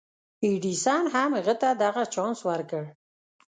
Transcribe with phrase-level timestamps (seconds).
[0.45, 2.83] ايډېسن هم هغه ته دغه چانس ورکړ.